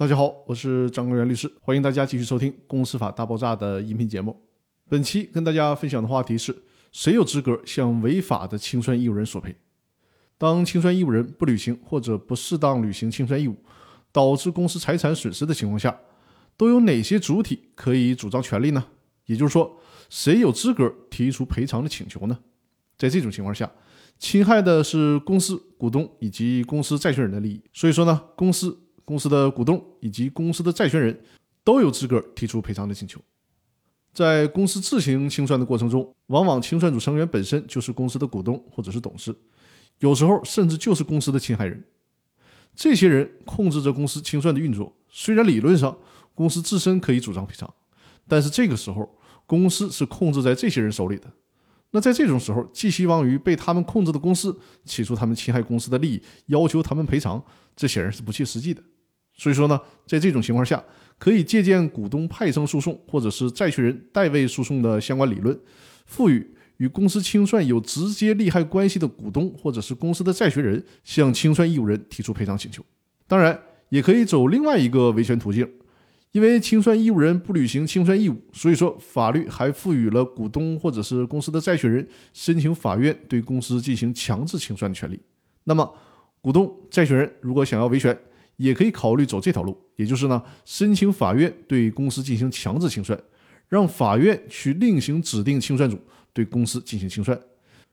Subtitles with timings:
[0.00, 4.34] 大家好，我是张国元律师，欢迎大家继续收听《公司法大爆炸》的音频节目。
[4.88, 6.56] 本期跟大家分享的话题是：
[6.90, 9.54] 谁有资格向违法的清算义务人索赔？
[10.38, 13.54] 当清算义务人不履行或者不适当履行清算义务，
[14.10, 15.94] 导致公司财产损失的情况下，
[16.56, 18.82] 都有哪些主体可以主张权利呢？
[19.26, 19.78] 也就是说，
[20.08, 22.38] 谁有资格提出赔偿的请求呢？
[22.96, 23.70] 在这种情况下，
[24.18, 28.78] 侵害的是公司股东以及公司债权人的利益，所以说呢，公司、
[29.10, 31.20] 公司的股东以及公司的债权人
[31.64, 33.20] 都有资格提出赔偿的请求。
[34.12, 39.34] 在公司自行清算的过程中，往往清算组成员本身就是公司的股东或者是董事，
[39.98, 41.82] 有时候甚至就是公司的侵害人。
[42.76, 45.98] 这些人控制着公司清算的运作，虽然理论上
[46.32, 47.74] 公司自身可以主张赔偿，
[48.28, 49.16] 但是这个时候。
[49.46, 51.26] 公司是控制在这些人手里的，
[51.90, 57.42] 那在这种时候，寄希望于被他们控制的公司起诉他们侵害公司的利益，要求他们赔偿，
[57.74, 58.80] 这显然是不切实际的。
[59.40, 60.84] 所以说呢，在这种情况下，
[61.16, 65.58] 可以借鉴股东派生诉讼或者是债权人代位诉讼的相关理论，
[66.04, 72.84] 赋予与公司清算有直接利害关系的股东或者是公司的债权人向清算义务人提出赔偿请求。
[73.26, 75.66] 当然，也可以走另外一个维权途径。
[76.32, 85.18] 因为清算义务人不履行清算义务，所以说法律还赋予了股东或者是公司的债权人申请法院对公司进行强制清算的权利。
[85.64, 85.92] 那么，
[86.40, 88.16] 股东、债权人如果想要维权，
[88.60, 93.18] 也可以考虑走这条路，也就是呢，申请法院对公司进行强制清算，
[93.68, 95.98] 让法院去另行指定清算组
[96.34, 97.40] 对公司进行清算，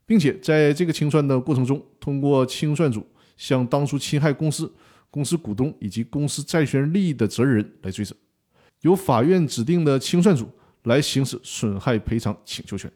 [0.06, 3.08] 并且在这个清算的过程中，通过清算组
[3.38, 4.70] 向当初侵害公司、
[5.10, 8.14] 公司股东以及公司债权人利益的责任人来追责。
[8.82, 10.50] 由法院指定的清算组
[10.84, 12.92] 来行使损害赔偿请求权。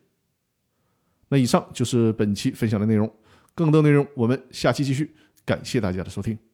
[1.29, 3.09] 那以上就是本期分享的内容，
[3.55, 5.15] 更多内容我们下期继续。
[5.45, 6.50] 感谢大家的收听。